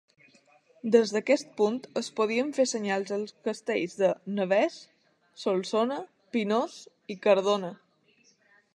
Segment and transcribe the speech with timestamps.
[0.93, 4.81] Des d'aquest punt es podien fer senyals als castells de Navès,
[5.45, 6.03] Solsona,
[6.37, 6.83] Pinós
[7.17, 7.75] i Cardona.